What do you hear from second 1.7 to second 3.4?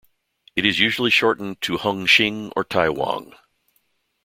Hung Shing or Tai Wong.